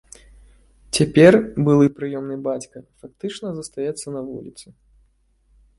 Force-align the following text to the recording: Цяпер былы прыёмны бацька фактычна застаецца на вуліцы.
Цяпер 0.97 1.33
былы 1.67 1.87
прыёмны 1.99 2.35
бацька 2.49 2.77
фактычна 3.03 3.47
застаецца 3.61 4.07
на 4.19 4.27
вуліцы. 4.33 4.67